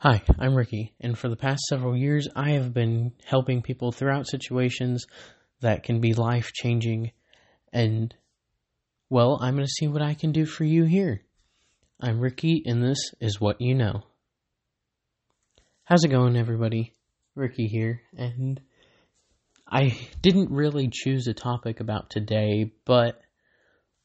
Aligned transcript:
Hi, 0.00 0.20
I'm 0.38 0.54
Ricky, 0.54 0.94
and 1.00 1.16
for 1.16 1.30
the 1.30 1.36
past 1.36 1.62
several 1.70 1.96
years, 1.96 2.28
I 2.36 2.50
have 2.50 2.74
been 2.74 3.12
helping 3.24 3.62
people 3.62 3.92
throughout 3.92 4.28
situations 4.28 5.06
that 5.62 5.84
can 5.84 6.02
be 6.02 6.12
life 6.12 6.52
changing. 6.52 7.12
And, 7.72 8.14
well, 9.08 9.38
I'm 9.40 9.54
going 9.54 9.64
to 9.64 9.72
see 9.72 9.88
what 9.88 10.02
I 10.02 10.12
can 10.12 10.32
do 10.32 10.44
for 10.44 10.64
you 10.64 10.84
here. 10.84 11.22
I'm 11.98 12.20
Ricky, 12.20 12.62
and 12.66 12.82
this 12.82 12.98
is 13.22 13.40
what 13.40 13.62
you 13.62 13.74
know. 13.74 14.02
How's 15.84 16.04
it 16.04 16.08
going, 16.08 16.36
everybody? 16.36 16.92
Ricky 17.34 17.66
here, 17.66 18.02
and 18.14 18.60
I 19.66 19.98
didn't 20.20 20.50
really 20.50 20.90
choose 20.92 21.26
a 21.26 21.32
topic 21.32 21.80
about 21.80 22.10
today, 22.10 22.70
but 22.84 23.18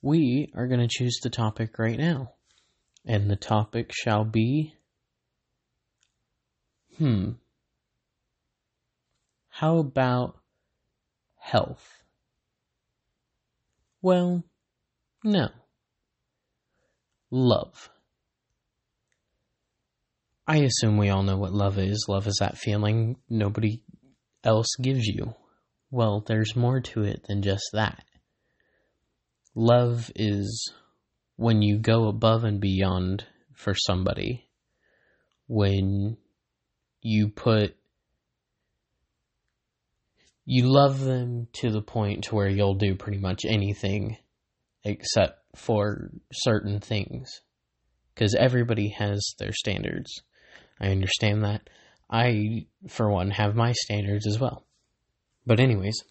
we 0.00 0.52
are 0.54 0.68
going 0.68 0.78
to 0.78 0.88
choose 0.88 1.18
the 1.24 1.30
topic 1.30 1.76
right 1.80 1.98
now. 1.98 2.34
And 3.04 3.28
the 3.28 3.34
topic 3.34 3.90
shall 3.92 4.24
be 4.24 4.74
Hmm. 6.98 7.32
How 9.48 9.78
about 9.78 10.38
health? 11.38 12.02
Well, 14.00 14.44
no. 15.24 15.48
Love. 17.30 17.90
I 20.46 20.58
assume 20.58 20.98
we 20.98 21.08
all 21.08 21.22
know 21.22 21.36
what 21.36 21.52
love 21.52 21.78
is. 21.78 22.06
Love 22.08 22.26
is 22.26 22.36
that 22.40 22.58
feeling 22.58 23.16
nobody 23.28 23.82
else 24.44 24.74
gives 24.80 25.06
you. 25.06 25.34
Well, 25.90 26.24
there's 26.26 26.56
more 26.56 26.80
to 26.80 27.04
it 27.04 27.24
than 27.28 27.42
just 27.42 27.64
that. 27.72 28.04
Love 29.54 30.10
is 30.16 30.72
when 31.36 31.62
you 31.62 31.78
go 31.78 32.08
above 32.08 32.44
and 32.44 32.60
beyond 32.60 33.24
for 33.54 33.74
somebody, 33.74 34.48
when 35.46 36.16
you 37.02 37.28
put 37.28 37.76
you 40.44 40.64
love 40.68 41.00
them 41.00 41.46
to 41.52 41.70
the 41.70 41.82
point 41.82 42.24
to 42.24 42.34
where 42.34 42.48
you'll 42.48 42.74
do 42.74 42.94
pretty 42.94 43.18
much 43.18 43.44
anything 43.46 44.16
except 44.84 45.38
for 45.54 46.10
certain 46.32 46.80
things. 46.80 47.42
Because 48.12 48.34
everybody 48.34 48.88
has 48.88 49.34
their 49.38 49.52
standards. 49.52 50.22
I 50.80 50.88
understand 50.88 51.44
that. 51.44 51.70
I 52.10 52.66
for 52.88 53.08
one 53.08 53.30
have 53.30 53.54
my 53.54 53.72
standards 53.72 54.26
as 54.26 54.38
well. 54.38 54.66
But 55.46 55.60
anyways 55.60 56.02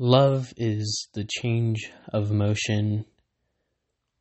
love 0.00 0.50
is 0.56 1.08
the 1.12 1.26
change 1.28 1.92
of 2.10 2.30
motion 2.30 3.04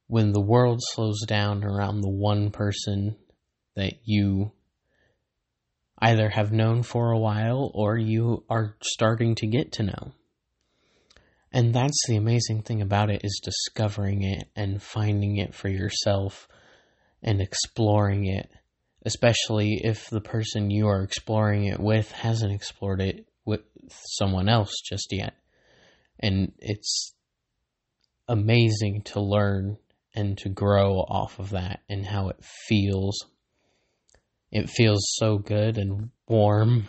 when 0.07 0.33
the 0.33 0.41
world 0.41 0.81
slows 0.81 1.21
down 1.25 1.63
around 1.63 2.01
the 2.01 2.09
one 2.09 2.51
person 2.51 3.15
that 3.77 3.93
you 4.03 4.51
either 5.99 6.29
have 6.29 6.51
known 6.51 6.83
for 6.83 7.11
a 7.11 7.19
while 7.19 7.71
or 7.73 7.97
you 7.97 8.43
are 8.49 8.75
starting 8.81 9.35
to 9.35 9.47
get 9.47 9.73
to 9.73 9.83
know. 9.83 10.11
And 11.51 11.73
that's 11.73 12.05
the 12.07 12.15
amazing 12.15 12.61
thing 12.61 12.81
about 12.81 13.09
it 13.09 13.21
is 13.23 13.41
discovering 13.43 14.23
it 14.23 14.47
and 14.55 14.81
finding 14.81 15.37
it 15.37 15.55
for 15.55 15.67
yourself 15.67 16.47
and 17.23 17.41
exploring 17.41 18.27
it, 18.27 18.49
especially 19.05 19.81
if 19.83 20.09
the 20.09 20.21
person 20.21 20.69
you 20.69 20.87
are 20.87 21.03
exploring 21.03 21.65
it 21.65 21.79
with 21.79 22.11
hasn't 22.11 22.53
explored 22.53 23.01
it 23.01 23.27
with 23.45 23.61
someone 23.89 24.47
else 24.47 24.73
just 24.87 25.07
yet. 25.11 25.33
And 26.19 26.53
it's 26.59 27.13
amazing 28.27 29.01
to 29.05 29.21
learn 29.21 29.77
and 30.15 30.37
to 30.37 30.49
grow 30.49 30.99
off 30.99 31.39
of 31.39 31.51
that 31.51 31.81
and 31.89 32.05
how 32.05 32.29
it 32.29 32.43
feels 32.43 33.25
it 34.51 34.69
feels 34.69 35.01
so 35.15 35.37
good 35.37 35.77
and 35.77 36.09
warm. 36.27 36.87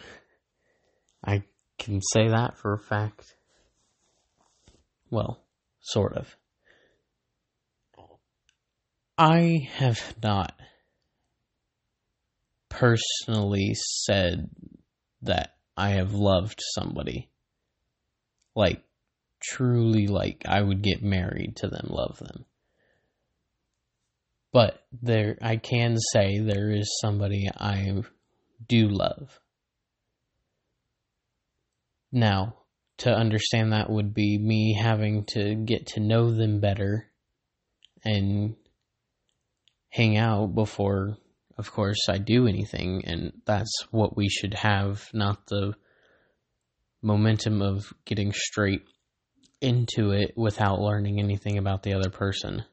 I 1.25 1.42
can 1.78 2.00
say 2.12 2.28
that 2.28 2.56
for 2.56 2.75
a 2.75 2.78
fact. 2.78 3.34
Well, 5.11 5.42
sort 5.80 6.17
of. 6.17 6.36
I 9.18 9.68
have 9.74 10.14
not 10.23 10.58
personally 12.70 13.74
said 13.74 14.48
that 15.23 15.57
I 15.77 15.90
have 15.90 16.14
loved 16.14 16.61
somebody. 16.74 17.29
Like, 18.55 18.83
truly, 19.42 20.07
like, 20.07 20.45
I 20.48 20.63
would 20.63 20.80
get 20.80 21.02
married 21.02 21.57
to 21.57 21.68
them, 21.68 21.89
love 21.90 22.18
them. 22.18 22.46
But 24.52 24.83
there, 24.92 25.38
I 25.40 25.56
can 25.56 25.96
say 26.12 26.38
there 26.38 26.70
is 26.70 26.98
somebody 27.00 27.48
I 27.56 28.02
do 28.66 28.88
love. 28.88 29.38
Now, 32.11 32.56
to 32.98 33.14
understand 33.14 33.72
that 33.72 33.90
would 33.90 34.12
be 34.12 34.39
me 34.39 34.74
having 34.74 35.24
to 35.27 35.55
get 35.55 35.86
to 35.89 36.00
know 36.00 36.33
them 36.33 36.60
better 36.60 37.06
and 38.05 38.56
hang 39.89 40.16
out 40.16 40.55
before, 40.55 41.16
of 41.56 41.70
course, 41.70 42.08
I 42.08 42.18
do 42.18 42.48
anything. 42.48 43.05
And 43.05 43.33
that's 43.46 43.72
what 43.92 44.16
we 44.16 44.28
should 44.28 44.55
have, 44.55 45.08
not 45.14 45.46
the 45.46 45.74
momentum 47.02 47.62
of 47.62 47.92
getting 48.05 48.33
straight 48.33 48.83
into 49.60 50.10
it 50.10 50.33
without 50.36 50.80
learning 50.80 51.20
anything 51.20 51.56
about 51.56 51.83
the 51.84 51.92
other 51.92 52.10
person 52.10 52.64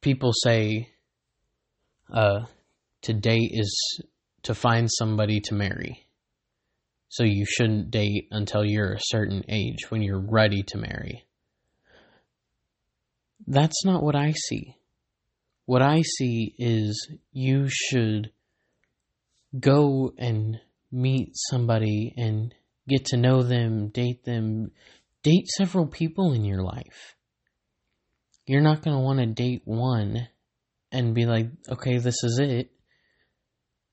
people 0.00 0.32
say 0.32 0.88
uh, 2.12 2.40
to 3.02 3.12
date 3.12 3.50
is 3.52 4.00
to 4.42 4.54
find 4.54 4.88
somebody 4.90 5.40
to 5.40 5.54
marry. 5.54 6.06
So 7.08 7.24
you 7.24 7.44
shouldn't 7.44 7.90
date 7.90 8.28
until 8.30 8.64
you're 8.64 8.92
a 8.92 9.00
certain 9.00 9.44
age 9.48 9.90
when 9.90 10.02
you're 10.02 10.24
ready 10.24 10.62
to 10.68 10.78
marry. 10.78 11.26
That's 13.46 13.84
not 13.84 14.02
what 14.02 14.14
I 14.14 14.32
see. 14.32 14.76
What 15.66 15.82
I 15.82 16.02
see 16.02 16.54
is 16.58 17.08
you 17.32 17.68
should 17.68 18.30
go 19.58 20.12
and 20.18 20.60
meet 20.92 21.30
somebody 21.34 22.14
and 22.16 22.54
get 22.88 23.06
to 23.06 23.16
know 23.16 23.42
them, 23.42 23.88
date 23.88 24.24
them, 24.24 24.70
date 25.22 25.48
several 25.48 25.86
people 25.86 26.32
in 26.32 26.44
your 26.44 26.62
life 26.62 27.16
you're 28.46 28.60
not 28.60 28.82
going 28.82 28.96
to 28.96 29.02
want 29.02 29.18
to 29.20 29.26
date 29.26 29.62
one 29.64 30.28
and 30.92 31.14
be 31.14 31.26
like, 31.26 31.48
okay, 31.68 31.98
this 31.98 32.22
is 32.24 32.38
it. 32.40 32.70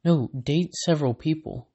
No, 0.04 0.30
date 0.30 0.74
several 0.74 1.14
people. 1.14 1.68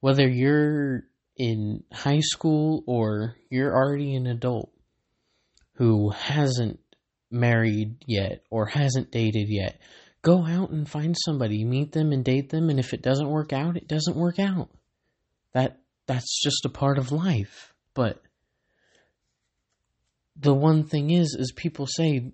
Whether 0.00 0.28
you're 0.28 1.04
in 1.36 1.84
high 1.92 2.20
school 2.20 2.82
or 2.86 3.36
you're 3.48 3.74
already 3.74 4.14
an 4.14 4.26
adult 4.26 4.72
who 5.74 6.10
hasn't 6.10 6.80
married 7.30 8.04
yet 8.06 8.42
or 8.50 8.66
hasn't 8.66 9.12
dated 9.12 9.48
yet, 9.48 9.78
go 10.22 10.44
out 10.44 10.70
and 10.70 10.88
find 10.88 11.16
somebody, 11.18 11.64
meet 11.64 11.92
them 11.92 12.12
and 12.12 12.24
date 12.24 12.50
them, 12.50 12.70
and 12.70 12.78
if 12.78 12.92
it 12.92 13.02
doesn't 13.02 13.28
work 13.28 13.52
out, 13.52 13.76
it 13.76 13.88
doesn't 13.88 14.16
work 14.16 14.38
out. 14.38 14.68
That 15.52 15.80
that's 16.06 16.42
just 16.42 16.64
a 16.64 16.70
part 16.70 16.98
of 16.98 17.12
life. 17.12 17.72
But 17.94 18.22
the 20.40 20.54
one 20.54 20.84
thing 20.84 21.10
is, 21.10 21.36
is 21.38 21.52
people 21.52 21.86
say 21.86 22.32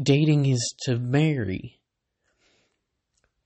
dating 0.00 0.46
is 0.46 0.74
to 0.84 0.98
marry. 0.98 1.80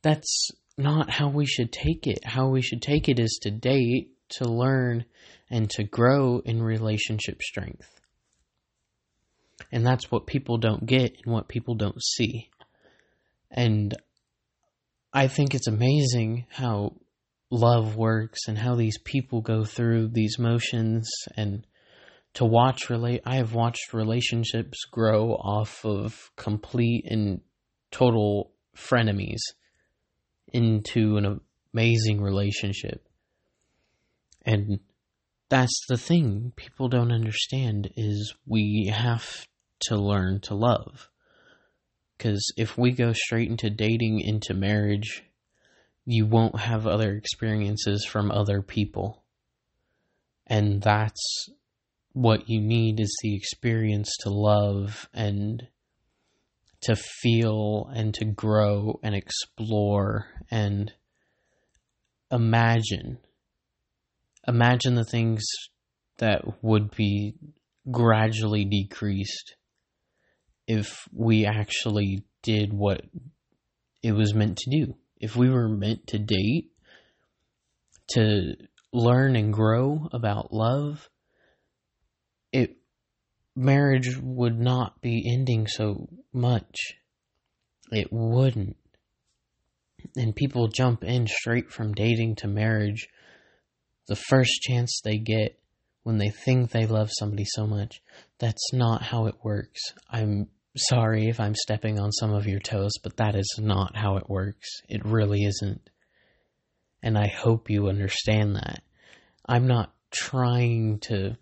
That's 0.03 0.50
not 0.78 1.10
how 1.10 1.28
we 1.28 1.47
should 1.47 1.72
take 1.72 2.06
it. 2.06 2.25
How 2.25 2.48
we 2.48 2.62
should 2.62 2.82
take 2.82 3.08
it 3.08 3.19
is 3.19 3.38
to 3.42 3.50
date, 3.50 4.10
to 4.30 4.44
learn, 4.44 5.04
and 5.50 5.69
to 5.70 5.84
grow 5.84 6.41
in 6.44 6.62
relationship 6.62 7.42
strength. 7.42 7.88
And 9.70 9.84
that's 9.86 10.10
what 10.10 10.26
people 10.26 10.59
don't 10.59 10.86
get 10.86 11.16
and 11.24 11.32
what 11.32 11.48
people 11.48 11.74
don't 11.74 12.03
see. 12.03 12.48
And 13.50 13.94
I 15.12 15.28
think 15.28 15.54
it's 15.54 15.68
amazing 15.68 16.47
how 16.50 16.95
love 17.50 17.97
works 17.97 18.41
and 18.48 18.56
how 18.56 18.77
these 18.77 18.98
people 18.98 19.41
go 19.41 19.65
through 19.65 20.09
these 20.09 20.38
motions 20.38 21.10
and 21.36 21.66
to 22.34 22.45
watch 22.45 22.89
relate 22.89 23.23
I 23.25 23.37
have 23.37 23.55
watched 23.55 23.93
relationships 23.93 24.84
grow 24.91 25.33
off 25.34 25.84
of 25.84 26.31
complete 26.37 27.05
and 27.09 27.41
total 27.91 28.53
frenemies 28.77 29.41
into 30.53 31.17
an 31.19 31.41
amazing 31.75 32.21
relationship. 32.21 33.07
And 34.45 34.81
that's 35.49 35.84
the 35.89 35.99
thing 35.99 36.53
people 36.57 36.89
don't 36.89 37.13
understand 37.13 37.91
is 37.97 38.34
we 38.47 38.91
have 38.93 39.47
to 39.81 39.97
learn 39.97 40.41
to 40.41 40.55
love. 40.55 41.11
Cuz 42.19 42.41
if 42.57 42.79
we 42.79 42.93
go 42.93 43.13
straight 43.13 43.51
into 43.51 43.69
dating 43.69 44.21
into 44.21 44.55
marriage, 44.55 45.25
you 46.05 46.27
won't 46.27 46.59
have 46.59 46.87
other 46.87 47.15
experiences 47.15 48.05
from 48.05 48.31
other 48.31 48.63
people. 48.63 49.23
And 50.47 50.83
that's 50.83 51.49
what 52.12 52.48
you 52.48 52.60
need 52.60 53.00
is 53.00 53.16
the 53.22 53.34
experience 53.34 54.16
to 54.20 54.30
love 54.30 55.09
and 55.14 55.66
to 56.82 56.97
feel 56.97 57.91
and 57.94 58.12
to 58.14 58.24
grow 58.24 58.98
and 59.03 59.14
explore 59.14 60.26
and 60.50 60.92
imagine. 62.30 63.18
Imagine 64.47 64.94
the 64.94 65.04
things 65.04 65.44
that 66.18 66.42
would 66.62 66.94
be 66.94 67.34
gradually 67.91 68.64
decreased 68.64 69.56
if 70.66 71.06
we 71.12 71.47
actually 71.47 72.24
did 72.42 72.72
what 72.72 73.03
it 74.03 74.12
was 74.12 74.34
meant 74.34 74.59
to 74.59 74.70
do. 74.70 74.94
If 75.18 75.36
we 75.36 75.48
were 75.48 75.68
meant 75.68 76.09
to 76.09 76.18
date, 76.18 76.70
to 78.10 78.56
learn 78.92 79.36
and 79.36 79.53
grow 79.53 80.09
about 80.12 80.53
love, 80.53 81.09
it 82.53 82.77
marriage 83.57 84.16
would 84.19 84.59
not 84.59 85.01
be 85.01 85.31
ending 85.33 85.66
so 85.66 86.09
much. 86.33 86.77
It 87.91 88.09
wouldn't. 88.10 88.77
And 90.16 90.34
people 90.34 90.69
jump 90.69 91.04
in 91.04 91.27
straight 91.27 91.71
from 91.71 91.95
dating 91.95 92.37
to 92.37 92.49
marriage 92.49 93.09
the 94.09 94.16
first 94.16 94.63
chance 94.63 95.01
they 95.03 95.19
get 95.19 95.59
when 96.03 96.19
they 96.19 96.31
think 96.31 96.71
they 96.71 96.87
love 96.87 97.10
somebody 97.13 97.45
so 97.47 97.66
much. 97.66 98.03
That's 98.39 98.72
not 98.72 99.03
how 99.03 99.27
it 99.27 99.37
works. 99.43 99.81
I'm 100.10 100.48
sorry 100.77 101.28
if 101.28 101.39
I'm 101.39 101.55
stepping 101.55 102.01
on 102.01 102.10
some 102.13 102.33
of 102.33 102.47
your 102.47 102.59
toes, 102.59 102.93
but 103.03 103.19
that 103.19 103.37
is 103.37 103.57
not 103.60 103.97
how 103.97 104.16
it 104.16 104.28
works. 104.28 104.69
It 104.89 105.05
really 105.05 105.45
isn't. 105.45 105.89
And 107.03 107.16
I 107.16 107.28
hope 107.28 107.71
you 107.71 107.89
understand 107.89 108.57
that. 108.57 108.83
I'm 109.47 109.66
not 109.66 109.93
trying 110.10 110.98
to 111.01 111.37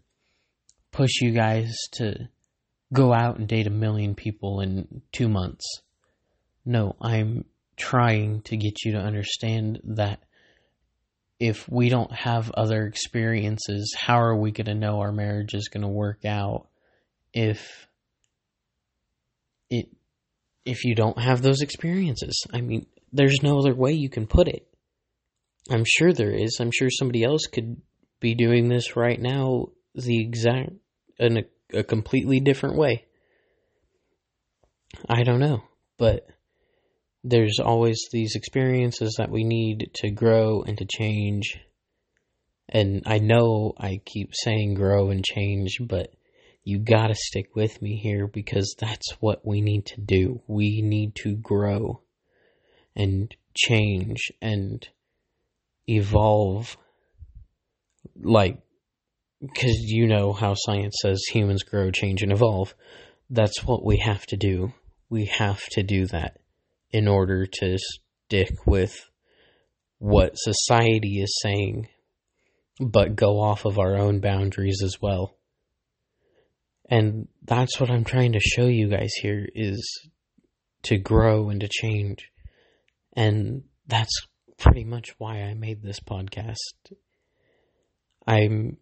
push 0.92 1.20
you 1.20 1.32
guys 1.32 1.76
to 1.92 2.28
go 2.92 3.12
out 3.12 3.38
and 3.38 3.48
date 3.48 3.66
a 3.66 3.70
million 3.70 4.14
people 4.14 4.60
in 4.60 5.02
two 5.12 5.28
months. 5.28 5.82
No, 6.64 6.96
I'm 7.00 7.44
trying 7.76 8.42
to 8.42 8.56
get 8.56 8.84
you 8.84 8.92
to 8.92 8.98
understand 8.98 9.80
that 9.84 10.20
if 11.38 11.66
we 11.68 11.88
don't 11.88 12.12
have 12.12 12.50
other 12.50 12.84
experiences, 12.86 13.94
how 13.98 14.20
are 14.20 14.36
we 14.36 14.50
going 14.52 14.66
to 14.66 14.74
know 14.74 15.00
our 15.00 15.12
marriage 15.12 15.54
is 15.54 15.68
going 15.68 15.82
to 15.82 15.88
work 15.88 16.24
out 16.24 16.68
if 17.32 17.86
it 19.70 19.88
if 20.66 20.84
you 20.84 20.94
don't 20.94 21.18
have 21.18 21.40
those 21.40 21.62
experiences? 21.62 22.44
I 22.52 22.60
mean, 22.60 22.86
there's 23.12 23.42
no 23.42 23.58
other 23.58 23.74
way 23.74 23.92
you 23.92 24.10
can 24.10 24.26
put 24.26 24.48
it. 24.48 24.66
I'm 25.70 25.84
sure 25.86 26.12
there 26.12 26.32
is. 26.32 26.58
I'm 26.60 26.72
sure 26.72 26.90
somebody 26.90 27.24
else 27.24 27.46
could 27.46 27.80
be 28.20 28.34
doing 28.34 28.68
this 28.68 28.96
right 28.96 29.20
now 29.20 29.68
the 29.94 30.20
exact 30.20 30.70
in 31.18 31.38
a, 31.38 31.78
a 31.78 31.82
completely 31.82 32.40
different 32.40 32.76
way. 32.76 33.04
I 35.08 35.22
don't 35.22 35.40
know, 35.40 35.62
but 35.98 36.26
there's 37.22 37.58
always 37.62 38.00
these 38.10 38.34
experiences 38.34 39.14
that 39.18 39.30
we 39.30 39.44
need 39.44 39.90
to 39.96 40.10
grow 40.10 40.62
and 40.62 40.78
to 40.78 40.86
change. 40.86 41.58
And 42.68 43.02
I 43.06 43.18
know 43.18 43.74
I 43.78 44.00
keep 44.04 44.30
saying 44.32 44.74
grow 44.74 45.10
and 45.10 45.24
change, 45.24 45.78
but 45.80 46.10
you 46.64 46.78
gotta 46.78 47.14
stick 47.14 47.54
with 47.54 47.80
me 47.82 47.96
here 47.96 48.26
because 48.26 48.74
that's 48.78 49.12
what 49.20 49.46
we 49.46 49.60
need 49.60 49.86
to 49.86 50.00
do. 50.00 50.42
We 50.46 50.82
need 50.82 51.14
to 51.16 51.34
grow 51.34 52.02
and 52.94 53.34
change 53.56 54.32
and 54.40 54.86
evolve 55.88 56.76
like 58.16 58.58
because 59.40 59.76
you 59.78 60.06
know 60.06 60.32
how 60.32 60.54
science 60.54 60.96
says 61.00 61.22
humans 61.30 61.62
grow, 61.62 61.90
change, 61.90 62.22
and 62.22 62.32
evolve. 62.32 62.74
That's 63.30 63.64
what 63.64 63.84
we 63.84 63.98
have 63.98 64.26
to 64.26 64.36
do. 64.36 64.72
We 65.08 65.26
have 65.26 65.64
to 65.70 65.82
do 65.82 66.06
that 66.06 66.38
in 66.90 67.08
order 67.08 67.46
to 67.46 67.78
stick 67.78 68.50
with 68.66 69.08
what 69.98 70.32
society 70.34 71.20
is 71.20 71.38
saying, 71.42 71.88
but 72.80 73.16
go 73.16 73.40
off 73.40 73.64
of 73.64 73.78
our 73.78 73.96
own 73.96 74.20
boundaries 74.20 74.82
as 74.84 75.00
well. 75.00 75.36
And 76.88 77.28
that's 77.44 77.78
what 77.78 77.90
I'm 77.90 78.04
trying 78.04 78.32
to 78.32 78.40
show 78.40 78.66
you 78.66 78.88
guys 78.88 79.12
here 79.22 79.48
is 79.54 80.08
to 80.84 80.98
grow 80.98 81.50
and 81.50 81.60
to 81.60 81.68
change. 81.68 82.30
And 83.14 83.62
that's 83.86 84.26
pretty 84.58 84.84
much 84.84 85.14
why 85.18 85.42
I 85.42 85.54
made 85.54 85.82
this 85.82 86.00
podcast. 86.00 86.56
I'm 88.26 88.78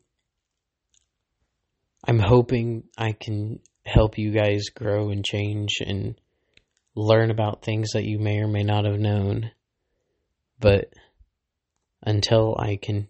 I'm 2.05 2.19
hoping 2.19 2.85
I 2.97 3.13
can 3.13 3.61
help 3.85 4.19
you 4.19 4.31
guys 4.31 4.65
grow 4.75 5.11
and 5.11 5.25
change 5.25 5.79
and 5.81 6.21
learn 6.95 7.31
about 7.31 7.63
things 7.63 7.93
that 7.93 8.05
you 8.05 8.19
may 8.19 8.39
or 8.39 8.49
may 8.49 8.63
not 8.63 8.85
have 8.85 8.99
known. 8.99 9.51
But 10.61 10.93
until 12.03 12.57
I 12.59 12.77
can 12.81 13.09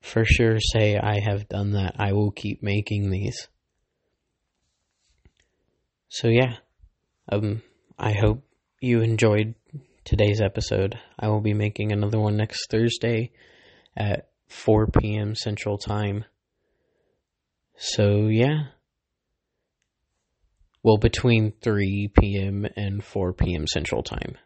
for 0.00 0.24
sure 0.24 0.58
say 0.60 0.96
I 0.96 1.20
have 1.20 1.48
done 1.48 1.72
that, 1.72 1.96
I 1.98 2.12
will 2.12 2.30
keep 2.30 2.62
making 2.62 3.10
these. 3.10 3.48
So 6.08 6.28
yeah, 6.28 6.56
um, 7.30 7.62
I 7.98 8.12
hope 8.12 8.42
you 8.80 9.00
enjoyed 9.02 9.54
today's 10.04 10.40
episode. 10.40 10.98
I 11.18 11.28
will 11.28 11.40
be 11.40 11.54
making 11.54 11.92
another 11.92 12.18
one 12.18 12.36
next 12.36 12.68
Thursday 12.70 13.30
at 13.96 14.28
4 14.48 14.88
p.m. 14.88 15.34
Central 15.34 15.78
Time. 15.78 16.24
So, 17.82 18.26
yeah. 18.26 18.64
Well, 20.82 20.98
between 20.98 21.54
3 21.62 22.10
p.m. 22.14 22.66
and 22.76 23.02
4 23.02 23.32
p.m. 23.32 23.66
Central 23.66 24.02
Time. 24.02 24.36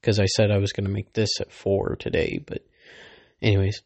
Because 0.00 0.18
I 0.18 0.24
said 0.24 0.50
I 0.50 0.56
was 0.56 0.72
going 0.72 0.86
to 0.86 0.92
make 0.92 1.12
this 1.12 1.28
at 1.38 1.52
4 1.52 1.96
today. 1.96 2.42
But, 2.46 2.64
anyways, 3.42 3.82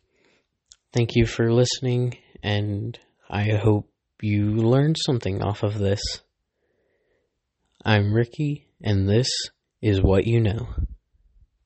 thank 0.93 1.16
you 1.16 1.26
for 1.26 1.52
listening, 1.52 2.16
and 2.44 2.96
I 3.28 3.56
hope 3.60 3.90
you 4.20 4.52
learned 4.52 4.96
something 5.05 5.43
off 5.43 5.64
of 5.64 5.81
this. 5.81 6.00
I'm 7.84 8.14
Ricky, 8.14 8.69
and 8.81 9.08
this 9.08 9.28
is 9.81 10.00
what 10.00 10.28
you 10.28 10.40
know. 10.40 10.69